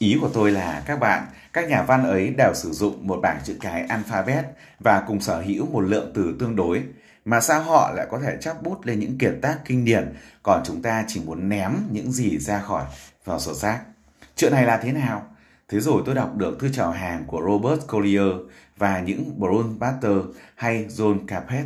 Ý 0.04 0.18
của 0.22 0.30
tôi 0.34 0.52
là 0.52 0.84
các 0.86 1.00
bạn, 1.00 1.26
các 1.54 1.70
nhà 1.70 1.84
văn 1.84 2.04
ấy 2.04 2.34
đều 2.38 2.52
sử 2.56 2.72
dụng 2.72 3.08
một 3.08 3.20
bảng 3.22 3.40
chữ 3.44 3.58
cái 3.62 3.82
alphabet 3.82 4.46
và 4.80 5.04
cùng 5.08 5.22
sở 5.22 5.42
hữu 5.42 5.66
một 5.66 5.82
lượng 5.82 6.12
từ 6.16 6.36
tương 6.40 6.56
đối. 6.56 6.84
Mà 7.26 7.42
sao 7.42 7.64
họ 7.64 7.92
lại 7.96 8.08
có 8.10 8.20
thể 8.20 8.38
chắp 8.42 8.64
bút 8.64 8.86
lên 8.86 9.00
những 9.00 9.18
kiệt 9.18 9.34
tác 9.42 9.58
kinh 9.66 9.86
điển, 9.86 10.14
còn 10.44 10.62
chúng 10.66 10.82
ta 10.82 11.06
chỉ 11.08 11.22
muốn 11.26 11.50
ném 11.50 11.72
những 11.92 12.12
gì 12.12 12.38
ra 12.38 12.60
khỏi 12.60 12.86
vào 13.26 13.40
sổ 13.40 13.54
rác. 13.54 13.82
Chuyện 14.36 14.52
này 14.52 14.66
là 14.66 14.78
thế 14.78 14.92
nào? 14.92 15.26
Thế 15.68 15.80
rồi 15.80 16.02
tôi 16.06 16.16
đọc 16.16 16.36
được 16.36 16.58
thư 16.60 16.70
chào 16.74 16.92
hàng 16.92 17.24
của 17.28 17.42
Robert 17.48 17.88
Collier 17.88 18.34
và 18.78 19.00
những 19.00 19.36
Brown 19.40 19.80
Butter 19.80 20.36
hay 20.56 20.86
John 20.90 21.28
Capet. 21.28 21.66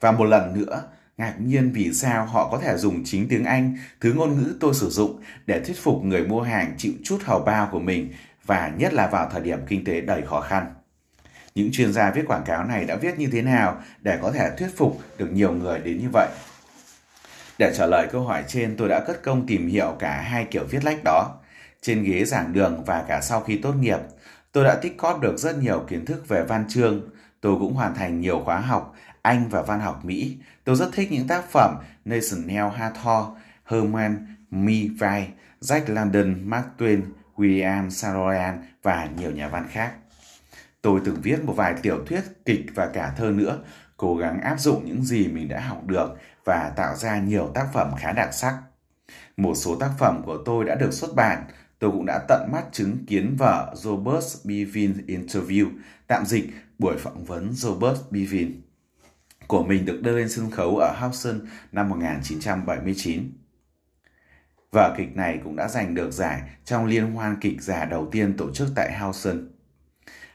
Và 0.00 0.12
một 0.12 0.24
lần 0.24 0.54
nữa, 0.54 0.82
ngạc 1.16 1.34
nhiên 1.40 1.72
vì 1.72 1.92
sao 1.92 2.26
họ 2.26 2.48
có 2.50 2.58
thể 2.58 2.76
dùng 2.76 3.02
chính 3.04 3.28
tiếng 3.28 3.44
Anh, 3.44 3.76
thứ 4.00 4.12
ngôn 4.12 4.36
ngữ 4.36 4.54
tôi 4.60 4.74
sử 4.74 4.90
dụng, 4.90 5.20
để 5.46 5.60
thuyết 5.60 5.78
phục 5.82 6.04
người 6.04 6.26
mua 6.26 6.42
hàng 6.42 6.74
chịu 6.78 6.92
chút 7.04 7.18
hầu 7.24 7.40
bao 7.40 7.68
của 7.72 7.80
mình 7.80 8.12
và 8.46 8.72
nhất 8.78 8.94
là 8.94 9.06
vào 9.06 9.28
thời 9.32 9.42
điểm 9.42 9.58
kinh 9.68 9.84
tế 9.84 10.00
đầy 10.00 10.22
khó 10.26 10.40
khăn. 10.40 10.74
Những 11.54 11.72
chuyên 11.72 11.92
gia 11.92 12.10
viết 12.10 12.24
quảng 12.26 12.44
cáo 12.46 12.64
này 12.64 12.84
đã 12.84 12.96
viết 12.96 13.18
như 13.18 13.28
thế 13.32 13.42
nào 13.42 13.80
để 14.00 14.18
có 14.22 14.32
thể 14.32 14.50
thuyết 14.58 14.76
phục 14.76 15.00
được 15.18 15.32
nhiều 15.32 15.52
người 15.52 15.78
đến 15.78 15.98
như 15.98 16.08
vậy? 16.12 16.28
Để 17.58 17.72
trả 17.76 17.86
lời 17.86 18.08
câu 18.12 18.22
hỏi 18.22 18.44
trên, 18.48 18.76
tôi 18.76 18.88
đã 18.88 19.00
cất 19.06 19.22
công 19.22 19.46
tìm 19.46 19.68
hiểu 19.68 19.96
cả 19.98 20.20
hai 20.20 20.44
kiểu 20.50 20.64
viết 20.70 20.84
lách 20.84 21.04
đó. 21.04 21.34
Trên 21.82 22.02
ghế 22.02 22.24
giảng 22.24 22.52
đường 22.52 22.84
và 22.84 23.04
cả 23.08 23.20
sau 23.20 23.40
khi 23.40 23.58
tốt 23.58 23.72
nghiệp, 23.72 23.98
tôi 24.52 24.64
đã 24.64 24.74
tích 24.74 24.96
cóp 24.96 25.20
được 25.20 25.38
rất 25.38 25.58
nhiều 25.58 25.84
kiến 25.88 26.04
thức 26.04 26.28
về 26.28 26.44
văn 26.48 26.64
chương. 26.68 27.08
Tôi 27.40 27.56
cũng 27.58 27.74
hoàn 27.74 27.94
thành 27.94 28.20
nhiều 28.20 28.42
khóa 28.44 28.60
học 28.60 28.94
anh 29.24 29.48
và 29.48 29.62
văn 29.62 29.80
học 29.80 30.04
Mỹ. 30.04 30.36
Tôi 30.64 30.76
rất 30.76 30.90
thích 30.92 31.12
những 31.12 31.26
tác 31.26 31.44
phẩm 31.50 31.76
Nathaniel 32.04 32.64
Hawthorne, 32.64 33.34
Herman 33.64 34.26
Melville, 34.50 35.26
Jack 35.60 35.94
London, 35.94 36.50
Mark 36.50 36.66
Twain, 36.78 37.00
William 37.36 37.90
Saroyan 37.90 38.62
và 38.82 39.08
nhiều 39.18 39.30
nhà 39.30 39.48
văn 39.48 39.66
khác. 39.70 39.92
Tôi 40.82 41.00
từng 41.04 41.20
viết 41.22 41.44
một 41.44 41.52
vài 41.52 41.74
tiểu 41.82 42.04
thuyết, 42.06 42.20
kịch 42.44 42.66
và 42.74 42.86
cả 42.86 43.14
thơ 43.16 43.30
nữa, 43.30 43.58
cố 43.96 44.16
gắng 44.16 44.40
áp 44.40 44.60
dụng 44.60 44.84
những 44.84 45.04
gì 45.04 45.28
mình 45.28 45.48
đã 45.48 45.60
học 45.60 45.86
được 45.86 46.16
và 46.44 46.72
tạo 46.76 46.96
ra 46.96 47.18
nhiều 47.18 47.50
tác 47.54 47.66
phẩm 47.72 47.90
khá 47.98 48.12
đặc 48.12 48.34
sắc. 48.34 48.58
Một 49.36 49.54
số 49.54 49.76
tác 49.76 49.90
phẩm 49.98 50.22
của 50.26 50.38
tôi 50.44 50.64
đã 50.64 50.74
được 50.74 50.92
xuất 50.92 51.14
bản, 51.14 51.44
tôi 51.78 51.90
cũng 51.90 52.06
đã 52.06 52.20
tận 52.28 52.48
mắt 52.52 52.64
chứng 52.72 53.06
kiến 53.06 53.36
vở 53.38 53.74
Robert 53.76 54.36
Bevin 54.44 55.06
Interview, 55.06 55.70
tạm 56.06 56.26
dịch 56.26 56.44
buổi 56.78 56.96
phỏng 56.98 57.24
vấn 57.24 57.52
Robert 57.52 57.98
Bevin 58.10 58.63
của 59.46 59.64
mình 59.64 59.84
được 59.84 60.00
đưa 60.02 60.16
lên 60.16 60.28
sân 60.28 60.50
khấu 60.50 60.76
ở 60.76 60.94
Hudson 61.00 61.40
năm 61.72 61.88
1979. 61.88 63.30
Vở 64.72 64.94
kịch 64.98 65.16
này 65.16 65.40
cũng 65.44 65.56
đã 65.56 65.68
giành 65.68 65.94
được 65.94 66.10
giải 66.12 66.42
trong 66.64 66.86
liên 66.86 67.12
hoan 67.12 67.36
kịch 67.40 67.62
giả 67.62 67.84
đầu 67.84 68.08
tiên 68.12 68.36
tổ 68.36 68.52
chức 68.54 68.68
tại 68.74 68.98
Hudson. 68.98 69.48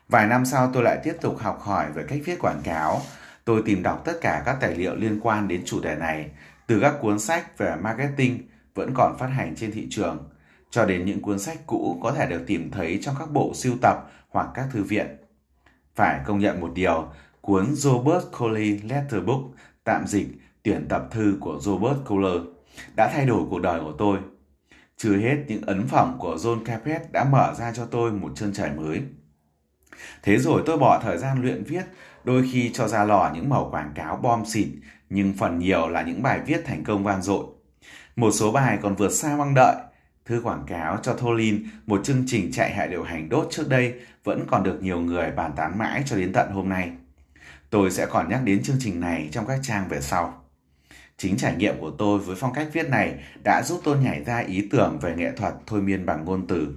Vài 0.09 0.27
năm 0.27 0.45
sau 0.45 0.71
tôi 0.73 0.83
lại 0.83 0.99
tiếp 1.03 1.13
tục 1.21 1.37
học 1.39 1.61
hỏi 1.61 1.91
về 1.91 2.03
cách 2.07 2.19
viết 2.25 2.39
quảng 2.39 2.61
cáo. 2.63 3.01
Tôi 3.45 3.61
tìm 3.65 3.83
đọc 3.83 4.01
tất 4.05 4.13
cả 4.21 4.43
các 4.45 4.57
tài 4.61 4.75
liệu 4.75 4.95
liên 4.95 5.19
quan 5.21 5.47
đến 5.47 5.61
chủ 5.65 5.81
đề 5.81 5.95
này, 5.95 6.29
từ 6.67 6.79
các 6.79 6.93
cuốn 7.01 7.19
sách 7.19 7.57
về 7.57 7.75
marketing 7.81 8.47
vẫn 8.75 8.91
còn 8.95 9.17
phát 9.19 9.27
hành 9.27 9.55
trên 9.55 9.71
thị 9.71 9.87
trường, 9.89 10.29
cho 10.69 10.85
đến 10.85 11.05
những 11.05 11.21
cuốn 11.21 11.39
sách 11.39 11.57
cũ 11.65 11.99
có 12.03 12.11
thể 12.11 12.27
được 12.27 12.43
tìm 12.47 12.71
thấy 12.71 12.99
trong 13.01 13.15
các 13.19 13.31
bộ 13.31 13.51
siêu 13.55 13.73
tập 13.81 13.97
hoặc 14.29 14.47
các 14.53 14.67
thư 14.71 14.83
viện. 14.83 15.07
Phải 15.95 16.19
công 16.25 16.39
nhận 16.39 16.61
một 16.61 16.71
điều, 16.73 17.11
cuốn 17.49 17.75
Robert 17.75 18.23
Coley 18.39 18.79
Letter 18.89 19.23
Book, 19.25 19.41
tạm 19.83 20.07
dịch 20.07 20.27
tuyển 20.63 20.85
tập 20.89 21.07
thư 21.11 21.37
của 21.39 21.59
Robert 21.61 21.97
Kohler, 22.05 22.41
đã 22.95 23.09
thay 23.13 23.25
đổi 23.25 23.43
cuộc 23.49 23.59
đời 23.59 23.81
của 23.81 23.93
tôi. 23.97 24.17
Chưa 24.97 25.17
hết 25.17 25.37
những 25.47 25.61
ấn 25.61 25.87
phẩm 25.87 26.15
của 26.19 26.35
John 26.35 26.63
Capet 26.65 27.11
đã 27.11 27.23
mở 27.23 27.53
ra 27.59 27.73
cho 27.73 27.85
tôi 27.85 28.11
một 28.11 28.31
chân 28.35 28.53
trời 28.53 28.71
mới. 28.71 29.01
Thế 30.23 30.37
rồi 30.37 30.63
tôi 30.65 30.77
bỏ 30.77 30.99
thời 31.03 31.17
gian 31.17 31.41
luyện 31.41 31.63
viết, 31.63 31.83
đôi 32.23 32.49
khi 32.51 32.71
cho 32.73 32.87
ra 32.87 33.03
lò 33.03 33.31
những 33.33 33.49
mẩu 33.49 33.69
quảng 33.71 33.91
cáo 33.95 34.17
bom 34.17 34.45
xịt, 34.45 34.67
nhưng 35.09 35.33
phần 35.33 35.59
nhiều 35.59 35.87
là 35.87 36.01
những 36.01 36.23
bài 36.23 36.39
viết 36.45 36.61
thành 36.65 36.83
công 36.83 37.03
vang 37.03 37.21
dội. 37.21 37.45
Một 38.15 38.31
số 38.31 38.51
bài 38.51 38.77
còn 38.81 38.95
vượt 38.95 39.11
xa 39.11 39.35
mong 39.37 39.53
đợi. 39.53 39.75
Thư 40.25 40.41
quảng 40.43 40.63
cáo 40.67 40.97
cho 41.03 41.13
Tholin, 41.13 41.63
một 41.85 42.01
chương 42.03 42.23
trình 42.27 42.51
chạy 42.51 42.73
hệ 42.73 42.87
điều 42.87 43.03
hành 43.03 43.29
đốt 43.29 43.47
trước 43.51 43.69
đây, 43.69 43.93
vẫn 44.23 44.45
còn 44.47 44.63
được 44.63 44.79
nhiều 44.81 44.99
người 44.99 45.31
bàn 45.31 45.51
tán 45.55 45.77
mãi 45.77 46.03
cho 46.05 46.15
đến 46.15 46.33
tận 46.33 46.51
hôm 46.51 46.69
nay. 46.69 46.91
Tôi 47.69 47.91
sẽ 47.91 48.05
còn 48.05 48.29
nhắc 48.29 48.41
đến 48.43 48.63
chương 48.63 48.77
trình 48.79 48.99
này 48.99 49.29
trong 49.31 49.47
các 49.47 49.59
trang 49.63 49.87
về 49.89 50.01
sau. 50.01 50.43
Chính 51.17 51.37
trải 51.37 51.55
nghiệm 51.55 51.79
của 51.79 51.91
tôi 51.97 52.19
với 52.19 52.35
phong 52.39 52.53
cách 52.53 52.67
viết 52.73 52.89
này 52.89 53.23
đã 53.43 53.61
giúp 53.65 53.81
tôi 53.83 53.97
nhảy 53.97 54.23
ra 54.23 54.37
ý 54.37 54.67
tưởng 54.71 54.99
về 55.01 55.15
nghệ 55.15 55.31
thuật 55.31 55.53
thôi 55.67 55.81
miên 55.81 56.05
bằng 56.05 56.25
ngôn 56.25 56.47
từ. 56.47 56.75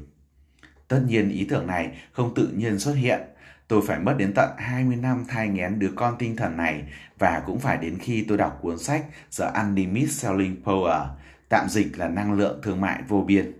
Tất 0.88 1.00
nhiên 1.06 1.30
ý 1.30 1.46
tưởng 1.50 1.66
này 1.66 1.98
không 2.12 2.34
tự 2.34 2.48
nhiên 2.48 2.78
xuất 2.78 2.92
hiện. 2.92 3.20
Tôi 3.68 3.82
phải 3.86 3.98
mất 3.98 4.14
đến 4.18 4.32
tận 4.34 4.50
20 4.58 4.96
năm 4.96 5.24
thai 5.28 5.48
nghén 5.48 5.78
đứa 5.78 5.90
con 5.96 6.16
tinh 6.18 6.36
thần 6.36 6.56
này 6.56 6.82
và 7.18 7.42
cũng 7.46 7.58
phải 7.58 7.76
đến 7.76 7.98
khi 7.98 8.24
tôi 8.28 8.38
đọc 8.38 8.58
cuốn 8.62 8.78
sách 8.78 9.04
The 9.38 9.50
Unlimited 9.54 10.10
Selling 10.10 10.62
Power, 10.64 11.06
tạm 11.48 11.68
dịch 11.68 11.98
là 11.98 12.08
năng 12.08 12.32
lượng 12.32 12.60
thương 12.62 12.80
mại 12.80 13.02
vô 13.08 13.24
biên. 13.26 13.52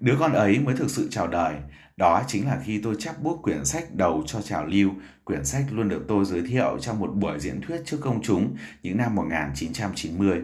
Đứa 0.00 0.16
con 0.18 0.32
ấy 0.32 0.58
mới 0.58 0.76
thực 0.76 0.90
sự 0.90 1.08
chào 1.10 1.26
đời, 1.26 1.54
đó 1.98 2.22
chính 2.26 2.46
là 2.46 2.60
khi 2.64 2.80
tôi 2.82 2.94
chắp 2.98 3.22
bút 3.22 3.42
quyển 3.42 3.64
sách 3.64 3.94
đầu 3.94 4.22
cho 4.26 4.42
trào 4.42 4.66
lưu, 4.66 4.90
quyển 5.24 5.44
sách 5.44 5.64
luôn 5.70 5.88
được 5.88 6.04
tôi 6.08 6.24
giới 6.24 6.42
thiệu 6.42 6.78
trong 6.80 7.00
một 7.00 7.10
buổi 7.14 7.40
diễn 7.40 7.60
thuyết 7.60 7.82
trước 7.84 7.98
công 8.00 8.22
chúng 8.22 8.56
những 8.82 8.96
năm 8.96 9.14
1990. 9.14 10.42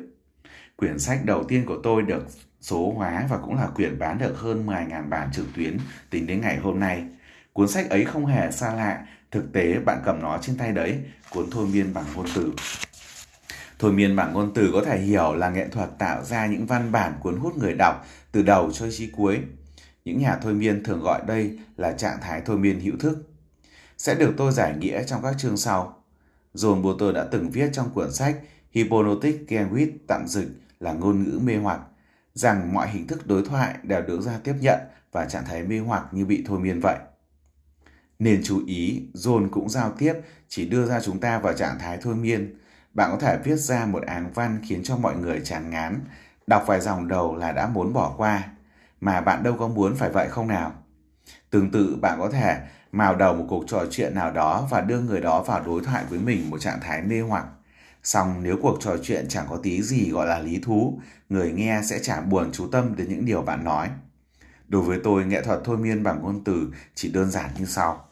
Quyển 0.77 0.99
sách 0.99 1.25
đầu 1.25 1.45
tiên 1.45 1.65
của 1.67 1.79
tôi 1.83 2.03
được 2.03 2.27
số 2.61 2.93
hóa 2.97 3.27
và 3.31 3.37
cũng 3.37 3.55
là 3.55 3.67
quyển 3.67 3.99
bán 3.99 4.19
được 4.19 4.39
hơn 4.39 4.67
10.000 4.67 5.09
bản 5.09 5.29
trực 5.33 5.47
tuyến 5.57 5.79
tính 6.11 6.27
đến 6.27 6.41
ngày 6.41 6.57
hôm 6.57 6.81
nay. 6.81 7.05
Cuốn 7.53 7.69
sách 7.69 7.91
ấy 7.91 8.05
không 8.05 8.27
hề 8.27 8.51
xa 8.51 8.75
lạ, 8.75 9.07
thực 9.31 9.53
tế 9.53 9.79
bạn 9.79 10.03
cầm 10.05 10.23
nó 10.23 10.39
trên 10.43 10.57
tay 10.57 10.73
đấy, 10.73 10.99
cuốn 11.31 11.47
thôi 11.51 11.67
miên 11.73 11.95
bằng 11.95 12.05
ngôn 12.15 12.27
từ. 12.35 12.53
Thôi 13.79 13.93
miên 13.93 14.17
bằng 14.17 14.33
ngôn 14.33 14.53
từ 14.55 14.71
có 14.73 14.83
thể 14.87 14.99
hiểu 14.99 15.35
là 15.35 15.51
nghệ 15.51 15.69
thuật 15.69 15.99
tạo 15.99 16.25
ra 16.25 16.47
những 16.47 16.67
văn 16.67 16.93
bản 16.93 17.13
cuốn 17.21 17.37
hút 17.37 17.57
người 17.57 17.75
đọc 17.79 18.07
từ 18.33 18.43
đầu 18.43 18.73
cho 18.73 18.87
chí 18.91 19.11
cuối. 19.11 19.39
Những 20.05 20.19
nhà 20.19 20.39
thôi 20.43 20.55
miên 20.55 20.85
thường 20.85 21.03
gọi 21.03 21.23
đây 21.27 21.59
là 21.77 21.93
trạng 21.93 22.19
thái 22.21 22.43
thôi 22.47 22.59
miên 22.59 22.81
hữu 22.81 22.97
thức. 23.01 23.29
Sẽ 23.99 24.15
được 24.15 24.35
tôi 24.37 24.53
giải 24.53 24.75
nghĩa 24.79 25.05
trong 25.05 25.23
các 25.23 25.35
chương 25.39 25.57
sau. 25.57 26.05
John 26.55 26.83
Boulter 26.83 27.15
đã 27.15 27.25
từng 27.31 27.51
viết 27.51 27.71
trong 27.73 27.91
cuốn 27.95 28.13
sách 28.13 28.37
Hypnotic 28.71 29.53
Language 29.53 29.93
tạm 30.07 30.29
dịch 30.29 30.49
là 30.81 30.93
ngôn 30.93 31.25
ngữ 31.25 31.39
mê 31.45 31.57
hoặc 31.57 31.81
rằng 32.35 32.75
mọi 32.75 32.89
hình 32.91 33.07
thức 33.07 33.27
đối 33.27 33.43
thoại 33.45 33.75
đều 33.83 34.03
được 34.03 34.21
ra 34.21 34.39
tiếp 34.45 34.55
nhận 34.61 34.79
và 35.13 35.25
trạng 35.25 35.45
thái 35.45 35.63
mê 35.63 35.79
hoặc 35.79 36.05
như 36.13 36.25
bị 36.25 36.45
thôi 36.47 36.61
miên 36.61 36.81
vậy. 36.81 36.99
Nên 38.19 38.41
chú 38.45 38.67
ý, 38.67 39.03
John 39.15 39.49
cũng 39.51 39.69
giao 39.69 39.93
tiếp 39.99 40.15
chỉ 40.49 40.69
đưa 40.69 40.87
ra 40.87 41.01
chúng 41.01 41.19
ta 41.19 41.39
vào 41.39 41.53
trạng 41.53 41.79
thái 41.79 41.99
thôi 42.03 42.15
miên. 42.15 42.59
Bạn 42.95 43.11
có 43.13 43.19
thể 43.19 43.39
viết 43.45 43.57
ra 43.57 43.87
một 43.87 44.03
áng 44.03 44.31
văn 44.35 44.61
khiến 44.69 44.83
cho 44.83 44.97
mọi 44.97 45.17
người 45.17 45.41
chán 45.45 45.71
ngán, 45.71 46.01
đọc 46.47 46.65
vài 46.67 46.81
dòng 46.81 47.09
đầu 47.09 47.37
là 47.37 47.53
đã 47.53 47.69
muốn 47.69 47.93
bỏ 47.93 48.15
qua 48.17 48.55
mà 49.05 49.21
bạn 49.21 49.43
đâu 49.43 49.57
có 49.59 49.69
muốn 49.69 49.97
phải 49.97 50.11
vậy 50.11 50.29
không 50.29 50.49
nào? 50.49 50.73
Tương 51.51 51.71
tự 51.71 51.97
bạn 52.01 52.19
có 52.19 52.31
thể 52.31 52.61
mào 52.93 53.17
đầu 53.17 53.35
một 53.35 53.45
cuộc 53.49 53.65
trò 53.67 53.85
chuyện 53.91 54.15
nào 54.15 54.33
đó 54.33 54.69
và 54.71 54.81
đưa 54.81 55.01
người 55.01 55.21
đó 55.21 55.43
vào 55.43 55.63
đối 55.67 55.85
thoại 55.85 56.05
với 56.11 56.19
mình 56.19 56.51
một 56.51 56.59
trạng 56.61 56.81
thái 56.81 57.03
mê 57.03 57.21
hoặc. 57.21 57.47
Song 58.03 58.43
nếu 58.43 58.59
cuộc 58.63 58.79
trò 58.81 58.97
chuyện 59.03 59.27
chẳng 59.29 59.47
có 59.49 59.57
tí 59.57 59.83
gì 59.83 60.11
gọi 60.11 60.27
là 60.27 60.39
lý 60.39 60.59
thú, 60.63 61.01
người 61.29 61.53
nghe 61.53 61.81
sẽ 61.85 61.99
chả 61.99 62.21
buồn 62.21 62.53
chú 62.53 62.67
tâm 62.67 62.97
đến 62.97 63.09
những 63.09 63.25
điều 63.25 63.43
bạn 63.43 63.65
nói. 63.65 63.91
Đối 64.69 64.83
với 64.83 65.01
tôi, 65.05 65.25
nghệ 65.25 65.43
thuật 65.43 65.61
thôi 65.65 65.79
miên 65.79 66.03
bằng 66.03 66.23
ngôn 66.23 66.45
từ 66.45 66.73
chỉ 66.95 67.13
đơn 67.13 67.31
giản 67.31 67.51
như 67.59 67.65
sau. 67.65 68.09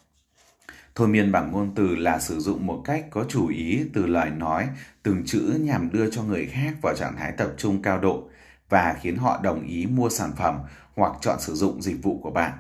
Thôi 0.95 1.09
miên 1.09 1.33
bằng 1.33 1.53
ngôn 1.53 1.75
từ 1.75 1.97
là 1.97 2.19
sử 2.19 2.41
dụng 2.41 2.67
một 2.67 2.83
cách 2.85 3.07
có 3.11 3.25
chủ 3.29 3.49
ý 3.49 3.85
từ 3.95 4.07
lời 4.07 4.31
nói, 4.31 4.69
từng 5.03 5.23
chữ 5.27 5.61
nhằm 5.61 5.91
đưa 5.93 6.11
cho 6.11 6.23
người 6.23 6.47
khác 6.47 6.75
vào 6.83 6.95
trạng 6.97 7.17
thái 7.17 7.33
tập 7.33 7.53
trung 7.57 7.83
cao 7.83 7.99
độ 7.99 8.29
và 8.73 8.97
khiến 9.01 9.17
họ 9.17 9.41
đồng 9.43 9.67
ý 9.67 9.87
mua 9.87 10.09
sản 10.09 10.31
phẩm 10.37 10.59
hoặc 10.95 11.13
chọn 11.21 11.41
sử 11.41 11.55
dụng 11.55 11.83
dịch 11.83 12.03
vụ 12.03 12.21
của 12.23 12.31
bạn. 12.31 12.53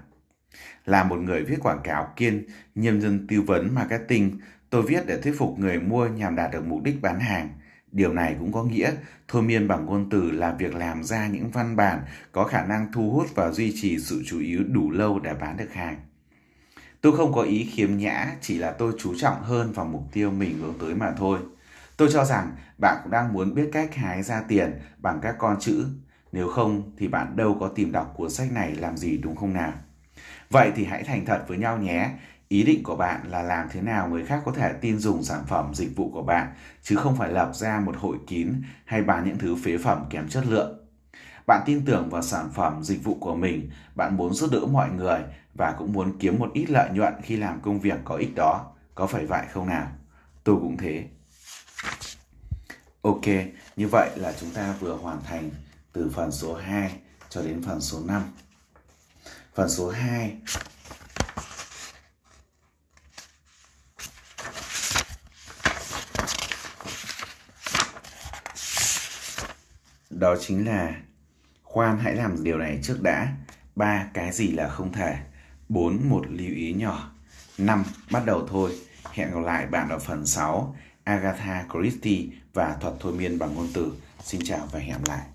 Là 0.85 1.05
một 1.05 1.17
người 1.17 1.45
viết 1.45 1.57
quảng 1.63 1.81
cáo 1.85 2.13
kiên, 2.17 2.45
nhân 2.75 3.01
dân 3.01 3.27
tư 3.27 3.41
vấn 3.41 3.75
marketing, 3.75 4.41
tôi 4.71 4.83
viết 4.83 5.07
để 5.07 5.21
thuyết 5.21 5.35
phục 5.39 5.59
người 5.59 5.81
mua 5.81 6.07
nhằm 6.07 6.37
đạt 6.37 6.53
được 6.53 6.67
mục 6.67 6.83
đích 6.83 7.03
bán 7.03 7.21
hàng. 7.21 7.49
Điều 7.93 8.13
này 8.13 8.37
cũng 8.39 8.53
có 8.53 8.65
nghĩa 8.65 8.93
thôi 9.29 9.43
miên 9.43 9.69
bằng 9.69 9.87
ngôn 9.87 10.11
từ 10.11 10.31
là 10.31 10.55
việc 10.59 10.75
làm 10.75 11.05
ra 11.05 11.27
những 11.27 11.51
văn 11.51 11.77
bản 11.77 12.01
có 12.33 12.45
khả 12.45 12.67
năng 12.67 12.93
thu 12.93 13.11
hút 13.11 13.27
và 13.35 13.51
duy 13.51 13.75
trì 13.83 13.99
sự 13.99 14.23
chú 14.27 14.41
ý 14.41 14.57
đủ 14.69 14.91
lâu 14.91 15.19
để 15.19 15.35
bán 15.35 15.57
được 15.57 15.73
hàng. 15.73 15.97
Tôi 17.01 17.17
không 17.17 17.33
có 17.33 17.43
ý 17.43 17.65
khiếm 17.65 17.97
nhã, 17.97 18.33
chỉ 18.41 18.59
là 18.59 18.71
tôi 18.71 18.93
chú 18.99 19.15
trọng 19.19 19.43
hơn 19.43 19.73
vào 19.73 19.87
mục 19.87 20.03
tiêu 20.13 20.31
mình 20.31 20.59
hướng 20.59 20.75
tới 20.81 20.95
mà 20.95 21.13
thôi. 21.17 21.39
Tôi 21.97 22.09
cho 22.13 22.25
rằng 22.25 22.57
bạn 22.79 22.97
cũng 23.03 23.13
đang 23.13 23.33
muốn 23.33 23.55
biết 23.55 23.71
cách 23.73 23.95
hái 23.95 24.23
ra 24.23 24.43
tiền 24.49 24.81
bằng 24.99 25.19
các 25.23 25.35
con 25.39 25.57
chữ. 25.61 25.87
Nếu 26.33 26.49
không 26.49 26.93
thì 26.99 27.09
bạn 27.09 27.37
đâu 27.37 27.57
có 27.61 27.69
tìm 27.69 27.93
đọc 27.93 28.13
cuốn 28.17 28.31
sách 28.31 28.53
này 28.53 28.75
làm 28.75 28.97
gì 28.97 29.19
đúng 29.19 29.37
không 29.37 29.53
nào? 29.53 29.73
Vậy 30.51 30.73
thì 30.77 30.85
hãy 30.85 31.03
thành 31.03 31.25
thật 31.25 31.45
với 31.49 31.59
nhau 31.59 31.79
nhé. 31.79 32.11
Ý 32.49 32.63
định 32.63 32.83
của 32.83 32.97
bạn 32.97 33.21
là 33.29 33.43
làm 33.43 33.69
thế 33.73 33.81
nào 33.81 34.09
người 34.09 34.27
khác 34.27 34.43
có 34.45 34.53
thể 34.53 34.73
tin 34.81 34.99
dùng 34.99 35.23
sản 35.23 35.45
phẩm 35.47 35.75
dịch 35.75 35.97
vụ 35.97 36.11
của 36.13 36.23
bạn, 36.23 36.55
chứ 36.83 36.97
không 36.97 37.17
phải 37.17 37.33
lập 37.33 37.51
ra 37.55 37.81
một 37.81 37.97
hội 37.97 38.17
kín 38.27 38.63
hay 38.85 39.03
bán 39.03 39.25
những 39.25 39.39
thứ 39.39 39.57
phế 39.65 39.79
phẩm 39.79 40.05
kém 40.11 40.29
chất 40.29 40.47
lượng. 40.47 40.79
Bạn 41.47 41.63
tin 41.67 41.85
tưởng 41.85 42.11
vào 42.11 42.23
sản 42.23 42.51
phẩm 42.55 42.83
dịch 42.83 43.05
vụ 43.05 43.17
của 43.21 43.35
mình, 43.35 43.71
bạn 43.95 44.17
muốn 44.17 44.33
giúp 44.33 44.51
đỡ 44.53 44.61
mọi 44.73 44.91
người 44.91 45.21
và 45.55 45.75
cũng 45.79 45.93
muốn 45.93 46.19
kiếm 46.19 46.39
một 46.39 46.51
ít 46.55 46.71
lợi 46.71 46.91
nhuận 46.93 47.15
khi 47.23 47.37
làm 47.37 47.61
công 47.61 47.81
việc 47.81 47.99
có 48.05 48.15
ích 48.17 48.35
đó. 48.35 48.73
Có 48.95 49.07
phải 49.07 49.27
vậy 49.27 49.47
không 49.53 49.67
nào? 49.67 49.87
Tôi 50.45 50.57
cũng 50.57 50.77
thế. 50.77 51.09
Ok, 53.03 53.25
như 53.77 53.89
vậy 53.89 54.11
là 54.17 54.35
chúng 54.41 54.51
ta 54.51 54.75
vừa 54.81 54.97
hoàn 54.97 55.23
thành 55.25 55.51
từ 55.93 56.11
phần 56.15 56.33
số 56.33 56.55
2 56.55 56.93
cho 57.29 57.43
đến 57.43 57.63
phần 57.63 57.81
số 57.81 58.01
5. 58.07 58.23
Phần 59.55 59.71
số 59.71 59.91
2 59.91 60.37
Đó 70.11 70.37
chính 70.41 70.67
là 70.67 70.95
khoan 71.63 71.99
hãy 71.99 72.15
làm 72.15 72.45
điều 72.45 72.59
này 72.59 72.79
trước 72.83 73.03
đã. 73.03 73.29
ba 73.77 74.07
Cái 74.15 74.33
gì 74.33 74.49
là 74.49 74.69
không 74.69 74.93
thể. 74.93 75.19
4. 75.69 76.09
Một 76.09 76.25
lưu 76.29 76.51
ý 76.55 76.73
nhỏ. 76.73 77.13
5. 77.59 77.85
Bắt 78.11 78.23
đầu 78.27 78.47
thôi. 78.51 78.79
Hẹn 79.13 79.31
gặp 79.31 79.41
lại 79.41 79.67
bạn 79.67 79.89
ở 79.89 79.99
phần 79.99 80.27
6 80.27 80.77
Agatha 81.05 81.67
Christie 81.73 82.27
và 82.55 82.77
thuật 82.81 82.95
thôi 83.01 83.13
miên 83.13 83.39
bằng 83.39 83.55
ngôn 83.55 83.69
từ. 83.75 83.93
Xin 84.25 84.41
chào 84.45 84.69
và 84.73 84.79
hẹn 84.79 84.93
gặp 84.93 85.09
lại. 85.09 85.27